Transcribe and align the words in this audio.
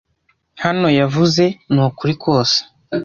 hano 0.63 0.87
yavuze 0.99 1.43
ni 1.73 1.79
ukuri 1.87 2.13
kose 2.23 2.57